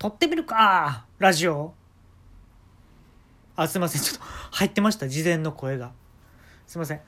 [0.00, 1.74] 撮ってみるかラジオ。
[3.54, 4.02] あすいません。
[4.02, 5.92] ちょっと入ってました事前の声が。
[6.66, 7.00] すいません。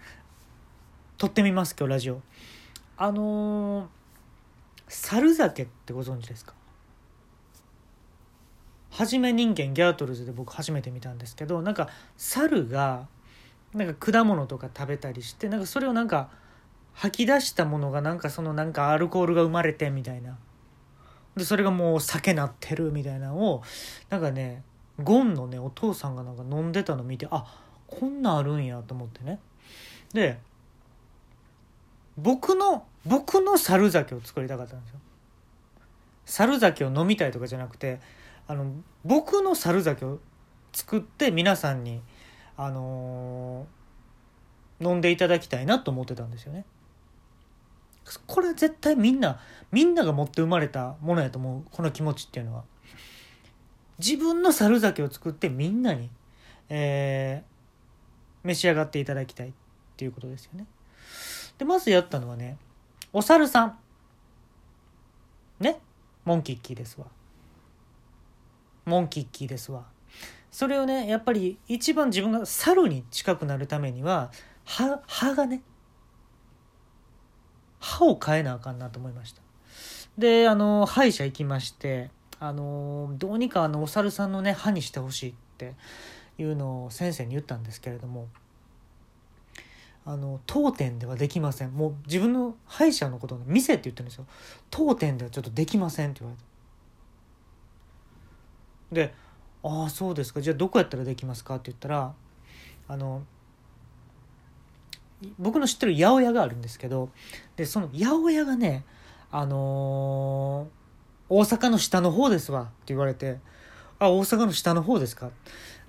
[1.16, 2.20] 撮ってみます今日ラジオ。
[2.98, 3.86] あのー、
[4.88, 6.52] 猿酒ってご存知ですか？
[8.91, 11.88] はじめ人間ギャートルズで僕初めて見たんですけどなんか
[12.18, 13.06] 猿が
[13.72, 16.29] なんか果物とか食べたりしてなんかそれをなんか
[16.93, 20.36] 吐き出したものがなんかそのなんかアルコールが生まれてみたいな。
[21.37, 23.62] でそれがもう酒なってるみたいなのを
[24.11, 24.63] なんかね
[25.03, 27.45] ゴンのねお父さんがなんか飲んでたの見てあ
[27.86, 29.39] こんなんあるんやと思ってね。
[30.13, 30.39] で
[32.19, 35.00] 僕の僕の猿酒を作りたかったんですよ。
[36.27, 38.01] 猿酒を飲みたいとかじゃなくて
[38.47, 38.73] あの
[39.05, 40.19] 僕の猿酒を
[40.73, 42.01] 作って皆さんに
[42.56, 46.64] あのー、飲んでいただきたいなと思ってたんですよね。
[48.27, 51.64] これ絶対みんなみんなが持って生まれたものやと思う。
[51.70, 52.64] この気持ちっていうのは。
[53.98, 56.11] 自分の猿酒を作ってみんなに、
[56.69, 59.53] えー、召し上がっていただきたいっ
[59.97, 60.67] ていうことですよね。
[61.59, 62.56] でまずやったのはね
[63.12, 63.78] お猿さん。
[65.61, 65.78] ね？
[66.25, 67.06] モンキッキーですわ。
[68.84, 69.84] モンキッキーですわ。
[70.50, 74.33] それをねやっぱり一番自分が猿に近くなるためには
[74.64, 75.62] 歯歯がね
[77.83, 79.42] 歯を変えなあかんなと思いました。
[80.16, 85.75] であの歯医者行きましてあのどうにかあのお猿さんのね歯にしてほしいって
[86.38, 88.28] いうのを先生に言ったんですけれども
[90.05, 91.72] あの当店ではできません。
[91.72, 94.27] もう自分の歯医者のことを、ね、店って言ってるんですよ。
[94.70, 96.41] 当店ではちょっとできませんって言われ
[98.97, 99.08] て。
[99.08, 99.14] で
[99.62, 100.41] 「ああそうですか。
[100.41, 102.14] じゃあどこやったらできますか?」って言ったら
[102.88, 103.22] あの
[105.39, 107.11] 僕の知ってる八百屋があるんですけど
[107.56, 108.84] でその八百屋がね
[109.31, 113.39] あのー、大阪の下の方ですわって言われて
[113.98, 115.31] 「あ大阪の下の方ですか?」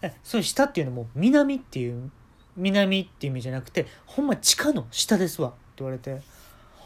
[0.02, 2.12] えそれ下っていうのも南っていう
[2.56, 6.22] 南っていう意味じゃなくてほんま地下の下ですわって言われて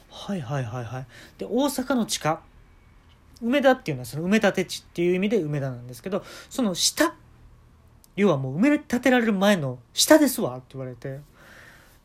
[0.09, 2.41] はいはいはいはいで大阪の地下
[3.41, 7.13] 梅田っていうのはその埋め立て地っていう意味で梅田なんですけどその下
[8.15, 11.19] 要はもう埋め立てられる前の下ですわって言われて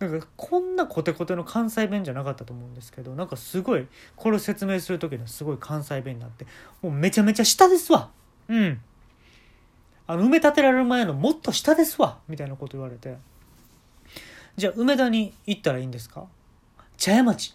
[0.09, 3.87] なんかこんなコテコテの関西弁じゃなかったと思うんですけどなんかすごい
[4.17, 6.47] これを説明する時にはすごい関西弁になって
[6.81, 8.11] もうめちゃめちゃ下ですわ。
[8.49, 8.81] うん。
[10.07, 12.19] あの埋め立てられる前のもっと下ですわ。
[12.29, 13.17] みたいなこと言われて。
[14.57, 16.27] じゃあ梅田に行ったらいいんですか？
[16.97, 17.55] 茶屋町。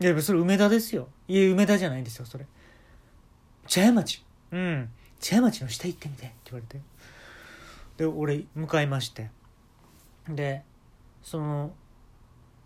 [0.00, 1.08] いやそれ梅田ですよ。
[1.28, 2.46] いえ梅田じゃないんですよそれ。
[3.68, 4.24] 茶屋町。
[4.50, 4.88] うん。
[5.20, 6.82] 茶屋町の下行ってみてって言われて。
[7.98, 9.30] で俺向かいまして。
[10.28, 10.62] で
[11.22, 11.72] その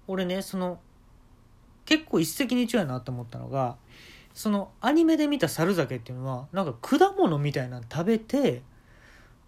[0.09, 0.78] 俺ねその
[1.84, 3.77] 結構一石二鳥やなと思ったのが
[4.34, 8.62] そのアニメで見た猿酒っていうのはなんか果物みたいなの食べて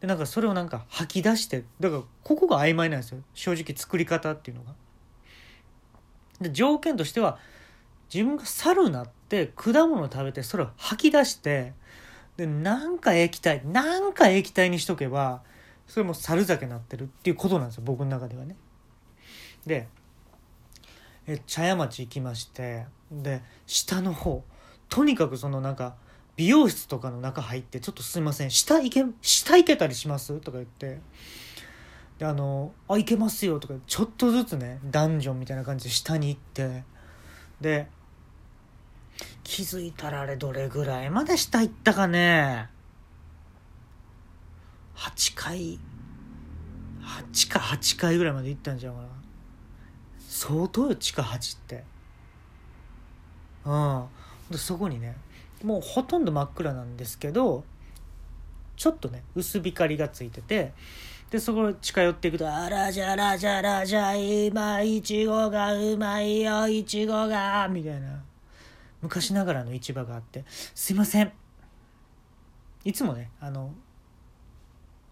[0.01, 4.73] でなんかそれをなんか吐き出してだからここが曖昧なんですよ正直作り方っていうのが。
[6.41, 7.39] で条件としては
[8.13, 11.75] 自分が猿なって果物食べてそれを吐き出して
[12.37, 15.43] でなんか液体なんか液体にしとけば
[15.89, 18.55] それも猿酒になってるっていうことなんですよ僕の中ではね。
[19.69, 19.87] で
[21.29, 24.43] え茶屋町行きましてで下の方
[24.89, 25.95] とにかくそのなんか
[26.37, 31.01] 美容室とかの中入って「ちょっとすいません下行け下行けたりします?」とか言って。
[32.19, 36.83] であの「あ行けますよ」とかちょっとずつねダンジョンみたいな感じで下に行って。
[37.61, 37.89] で
[39.45, 42.71] 気づいたらあれどれぐらいまで下行ったかね。
[44.97, 45.79] 8回
[47.01, 49.09] 8か8回ぐらいまで行ったんじゃんかな。
[50.47, 51.85] 相当よ地下8って。
[53.65, 54.05] うん。
[54.57, 55.17] そこにね
[55.63, 57.65] もうほとんど真っ暗なんですけど
[58.77, 60.73] ちょっとね薄光がついてて
[61.31, 68.23] でそこ近寄っていくと「あらじゃらじゃらじゃ今いちごがうまいよいちごが」みたいな。
[69.01, 70.45] 昔ながらの市場があって
[70.75, 71.33] 「すいません」
[72.85, 73.73] いつもねあの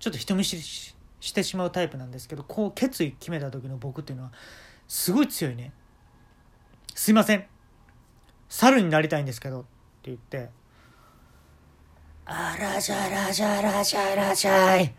[0.00, 4.32] ちょっと人見知りしてしまうタイプなんですけどこう決意決めた時の僕っていうのは
[4.88, 5.72] すごい強いね
[6.94, 7.46] 「すいません。
[8.48, 9.68] 猿になりたいんですけど」って
[10.04, 10.50] 言って
[12.24, 14.94] 「あらじゃらじゃらじゃらじゃい。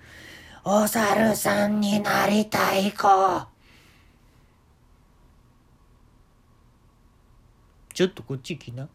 [0.64, 3.08] お猿さんになりたい子」
[7.94, 8.88] ちょっとこっち来な。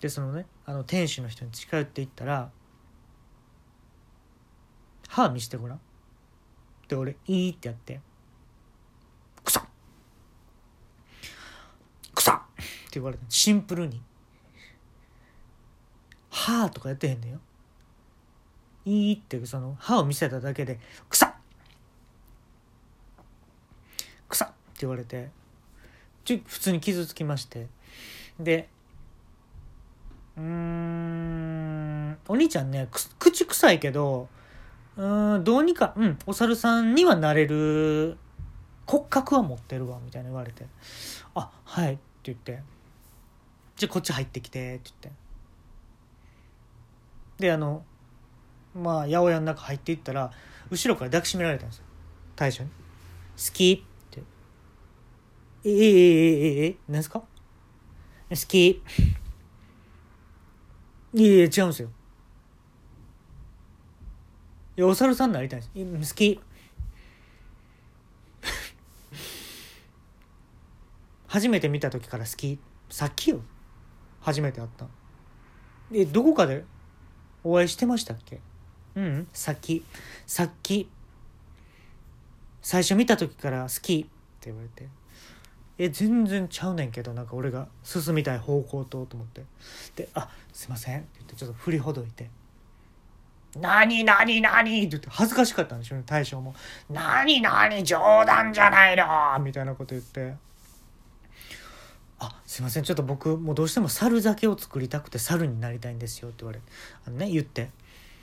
[0.00, 2.50] でそのねあの店主の人に近寄っていったら
[5.08, 5.80] 「歯見してごらん」
[6.88, 8.00] で俺「いい」ってやって
[9.44, 9.66] 「くさ
[12.14, 12.46] くさ
[12.92, 13.24] 言われた。
[13.28, 14.02] シンプルに
[16.30, 17.40] 「はあ」とかやってへんねんよ。
[18.84, 20.78] いいってその歯を見せただけで
[21.10, 21.34] 「くさっ!」
[24.28, 25.30] 「くさっ!」って言われて。
[26.24, 27.68] ちょ普通に傷つきまして。
[28.40, 28.68] で
[30.36, 34.28] うーんお兄ちゃんね口臭いけど
[34.96, 38.16] うんどうにかうんお猿さんにはなれる
[38.86, 40.66] 骨格は持ってるわみたいな言われて
[41.34, 42.62] 「あはい」って言って
[43.76, 45.26] 「じゃあこっち入ってきて」って言って。
[47.38, 47.84] であの
[48.74, 50.32] まあ八百屋の中入っていったら
[50.70, 51.84] 後ろから抱きしめられたんですよ。
[52.34, 52.70] 大将に
[53.36, 54.22] 「好き?」って
[55.64, 57.20] 「えええええええ何すか？
[58.30, 58.68] 好き」
[61.12, 61.90] いやいや違うんですよ。
[64.82, 65.66] お猿さんになりたいで
[66.04, 66.14] す。
[66.14, 66.40] 好き。
[71.28, 72.58] 初めて見た時から好き。
[72.90, 73.40] さっきよ。
[74.20, 74.86] 初めて会った。
[75.92, 76.64] えどこかで
[77.44, 78.40] お会いしてましたっけ？
[78.96, 79.84] うん、さっき。
[80.26, 80.88] さっき。
[82.62, 84.00] 最初見た時から好き。
[84.00, 84.04] っ
[84.40, 84.88] て言われて。
[85.78, 89.44] え全然ちゃうねんけどなんか俺が進みたい方向とと思って。
[89.94, 92.30] で「あすいません」って言ってちょっと振りほどいて
[93.60, 96.54] 「何何何?」って言って恥ずかしかったんでしょうね大将も
[96.90, 97.82] 「何何？
[97.84, 99.04] 冗談じゃないの!」
[99.42, 100.34] みたいなこと言って
[102.18, 102.82] 「あすいません。
[102.82, 106.60] ちょっと僕もうどうしても猿酒を作りたくて猿になりたいんですよ」って言われ
[107.06, 107.70] あのね言って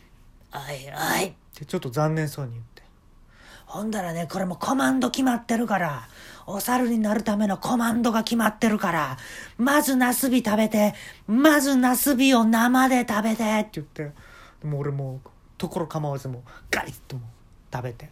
[0.53, 0.61] 「おい
[1.19, 2.83] おい」ってちょっと残念そうに言って。
[3.65, 6.07] ほんだらねこれもコマンド決まってるから。
[6.45, 9.17] お猿になるためのコマンドが決まってるから、
[9.57, 10.93] まずナスビ食べて、
[11.25, 13.43] まずナスビを生で食べて。
[13.61, 14.11] って言って、
[14.63, 17.21] もう俺もう、ところ構わずもう、ガリッとも
[17.71, 18.09] 食べて。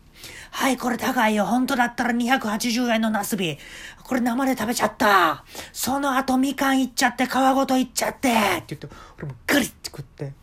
[0.51, 1.45] はい、これ高いよ。
[1.45, 3.57] 本当だったら280円のナスビ。
[4.03, 5.43] これ生で食べちゃった。
[5.71, 8.29] その後みかんいっちゃって、皮ごといっちゃって。
[8.29, 8.33] っ
[8.65, 8.87] て言って、
[9.17, 10.33] 俺もガリッて食って。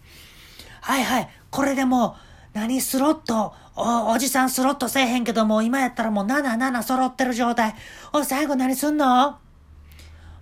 [0.80, 2.16] はいはい、これでも
[2.54, 3.54] う、何スロット？
[3.76, 7.76] お、おじさんスロットせえへんけども、今やったらもう7、7揃ってる状態。
[8.12, 9.38] お、最後何すんの？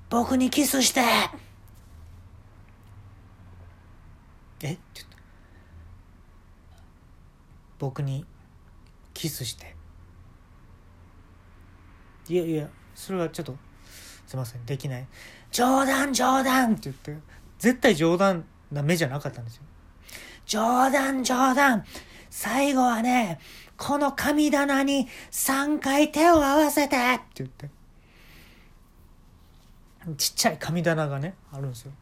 [0.09, 1.03] 僕にキスして。
[4.63, 4.73] え？
[4.75, 4.79] っ。
[7.79, 8.25] 僕に
[9.15, 9.75] キスして。
[12.29, 13.57] いやいや、それはちょっと、
[14.27, 15.07] すいません、できない。
[15.51, 17.17] 冗談冗談って言って、
[17.59, 19.63] 絶対冗談な目じゃなかったんですよ。
[20.47, 21.85] 冗談冗談
[22.31, 23.41] 最後はね、
[23.77, 27.71] この神棚に3回手を合わせてって言って。
[30.17, 31.93] ちっちゃい神棚がね、あるんですよ。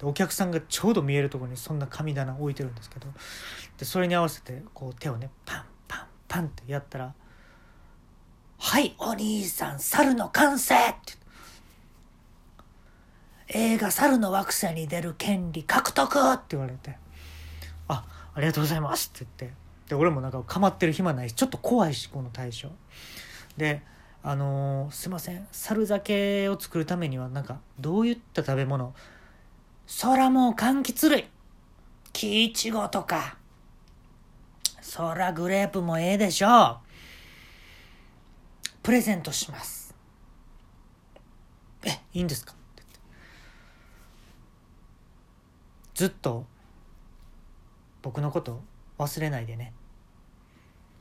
[0.00, 3.06] でお客さんがちょうど見えるところにそんな神棚置いてるんですけど、
[3.78, 7.14] でそれに合わせてこう手をね、パンパンパンってやったら、
[8.58, 11.20] はい、お兄さん、猿の完成って。
[13.52, 16.96] 映画猿の惑星に出る権利獲得って言われて、
[17.88, 19.60] あ、ありがとうございますって言って、
[19.90, 22.68] で俺もなんか構ってる暇ないしちょっと怖いしこの大将
[23.56, 23.82] で
[24.22, 28.94] あのー、すいません猿酒を作るためにはなんかどういった食べ物
[29.92, 31.28] そらもう柑橘類。
[32.12, 33.36] 木いちごとか。
[34.80, 36.78] そらグレープもええでしょう。
[38.84, 39.92] プレゼントします。
[41.84, 42.54] えいいんですか？
[45.94, 46.46] ずっと
[48.00, 48.62] 僕のこと
[48.96, 49.74] 忘れないでね。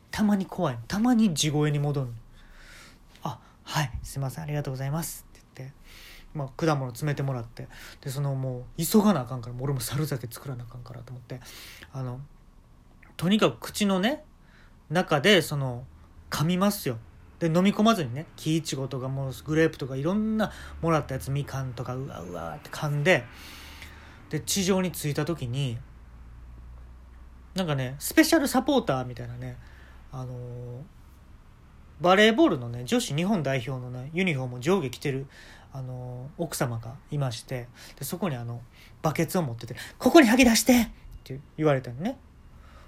[0.10, 2.10] たまに怖いたまに地声に戻る
[3.22, 4.46] あはいすいません。
[4.46, 5.26] ありがとうございます。
[5.30, 5.76] って言って、
[6.34, 7.68] まあ、果物詰めてもらって
[8.02, 11.40] でそのもう急がなあかんから俺も猿酒作らなあかんからと思って
[11.92, 12.20] あの
[13.18, 14.24] とにかく口のね
[14.90, 15.86] 中でその
[16.30, 16.98] 噛みますよ。
[17.40, 23.24] で飲み込まずにね木いちごとかもうグレープとかいろんなもらったやつみかんとかうわうわって噛んで
[24.30, 25.78] で地上に着いた時に
[27.56, 29.58] なんかねスペシャルサポーターみたいなね
[30.12, 30.84] あの
[32.02, 35.26] バレーボールのね女子日本代表のねユニフォーム上下着てる
[35.72, 38.62] あの奥様がいましてでそこにあの
[39.02, 40.88] バケツを持ってて「ここに吐き出して!」っ
[41.24, 42.18] て言われたのね。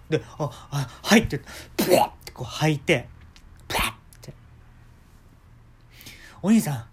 [0.10, 1.40] で「ああはい」って
[1.78, 3.08] ブワッってこう吐いて
[3.68, 4.34] ブワッって
[6.42, 6.86] 「お兄さん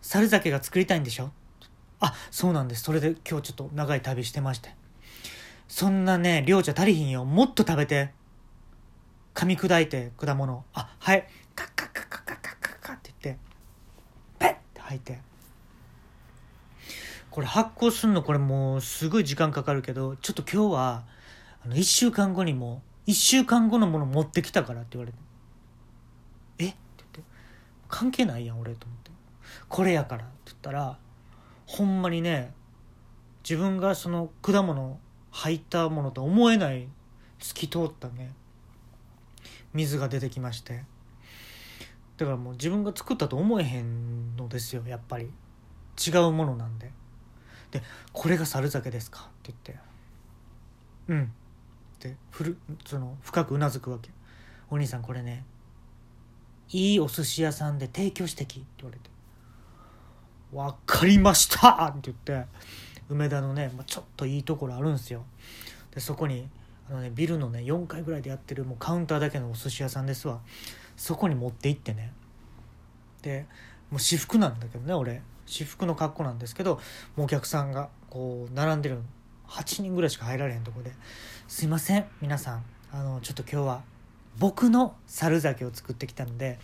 [0.00, 1.32] 猿酒が作りたいんでしょ?」
[2.00, 2.82] あそうなんです。
[2.82, 4.74] それで今日ちょっと長い旅してまして
[5.68, 7.24] そんなね量じゃ足りひんよ。
[7.24, 8.12] もっと食べて。
[9.34, 11.26] 噛み砕いて果物あはい。
[14.88, 15.12] ペッって。
[15.12, 15.20] 吐いて
[17.30, 21.02] これ発酵すんのこれもうすごい時間かかるけどちょっと今日は
[21.64, 25.18] あの1週間後にも1週間後のもの持ってきたからって言われて。
[26.58, 26.68] え？
[26.68, 27.20] って言って。
[27.88, 29.10] 関係ないやん俺と思って。
[29.68, 30.98] これやからって言ったら
[31.66, 32.52] ほんまにね
[33.42, 34.98] 自分がその果物
[35.32, 36.88] 入ったものと思えない
[37.40, 38.32] 透き通ったね
[39.72, 40.84] 水が出てきまして。
[42.16, 45.30] だからもう自分が作ったと思えへんのですよやっぱり。
[46.06, 46.90] 違うものなんで。
[47.70, 49.84] で「これが猿酒ですか?」って言って
[51.08, 51.26] 「うん」っ
[51.98, 52.56] てふる
[52.86, 54.10] その深くうなずくわけ
[54.70, 55.44] 「お兄さんこれね
[56.70, 59.10] いいお寿司屋さんで提供してき」って言われて
[60.52, 62.46] 「分かりました!」って言って。
[63.08, 65.24] 梅田のね、まあ、ちょっといいところあるんですよ。
[65.94, 66.48] でそこに
[66.88, 70.40] あの、ね、ビルのね4階ぐらいでやってるもうカウンターだけのお寿司屋さんですわ。
[70.96, 72.12] そこに持って行ってね。
[73.22, 73.46] で
[73.90, 75.22] もう私服なんだけどね俺。
[75.46, 76.80] 私服の格好なんですけど
[77.16, 78.98] もうお客さんがこう並んでる
[79.46, 80.90] 8人ぐらいしか入られへんとこで
[81.48, 82.64] すいません皆さん。
[82.92, 83.82] あのちょっと今日は
[84.38, 86.58] 僕の猿酒を作ってきたので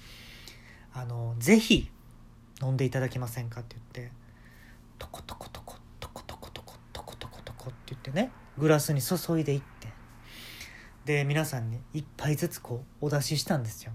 [0.94, 1.90] あのぜひ
[2.62, 4.12] 飲んでいただけませんかって言って
[4.98, 9.88] トコトコトコトコトコトコトコトコトコって言ってねグラスに注いでいって
[11.04, 13.92] で皆さんに1杯ずつこうお出ししたんですよ。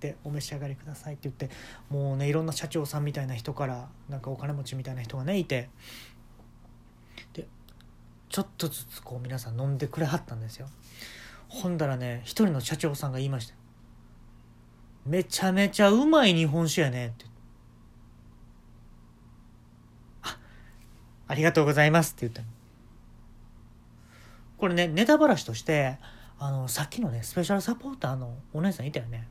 [0.00, 1.50] でお召し上がりくださいって言って
[1.90, 5.68] もうねいろんな社長さんみたいな人からなんかお金持ちみたいな人がねいて。
[7.32, 7.46] で
[8.28, 10.68] ちょっとずつこう皆さん飲んでくれはったんですよ。
[11.48, 13.54] ほんだらね一人の社長さんが言いました
[15.06, 17.24] 「めちゃめちゃうまい日本酒やね」って
[21.26, 22.48] 「ありがとうございます」って言ったの。
[24.58, 25.98] これねネタばらしとして
[26.38, 29.26] あのさっきのねスペシャルサポーターのお姉さんいたよね。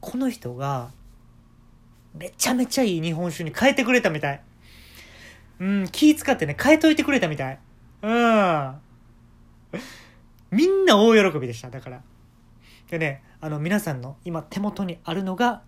[0.00, 0.90] この人が
[2.14, 4.42] めちゃめちゃいい日本酒に変えてくれたみたい。
[5.58, 7.58] うん、気使ってね、変えといてくれたみたい。
[8.02, 8.74] うん。
[10.50, 12.02] みんな大喜びでした、だから。
[12.90, 15.62] でね、あの皆さんの今手元にあるのが、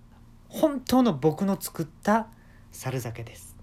[0.48, 2.28] 本当の僕の作った
[2.72, 3.57] 猿酒です。